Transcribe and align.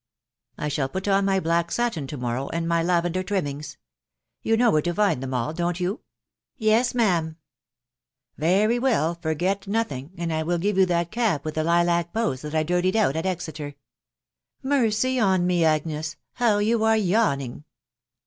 I 0.57 0.67
shall 0.67 0.89
put 0.89 1.07
on 1.07 1.25
my 1.25 1.39
black 1.39 1.71
satin 1.71 2.07
to 2.07 2.17
morrow, 2.17 2.49
and 2.49 2.67
my 2.67 2.81
lavender 2.81 3.21
trimmings.... 3.21 3.77
You 4.41 4.57
know 4.57 4.71
where 4.71 4.81
to 4.81 4.95
find 4.95 5.21
them 5.21 5.31
all, 5.35 5.53
don't 5.53 5.79
you?"" 5.79 5.99
Yes, 6.57 6.95
ma'am."" 6.95 7.37
Very 8.35 8.79
well, 8.79 9.13
forget 9.13 9.67
nothing, 9.67 10.09
and 10.17 10.33
I 10.33 10.41
will 10.41 10.57
give 10.57 10.75
you 10.79 10.87
that 10.87 11.11
cap 11.11 11.45
with 11.45 11.53
the 11.53 11.63
lilac 11.63 12.13
bows 12.13 12.41
that 12.41 12.55
I 12.55 12.63
dirtied 12.63 12.95
out 12.95 13.15
at 13.15 13.27
Exeter.... 13.27 13.75
Mercy 14.63 15.19
on 15.19 15.45
me, 15.45 15.63
Agnes, 15.63 16.15
how 16.33 16.57
you 16.57 16.83
are 16.83 16.97
yawning 16.97 17.63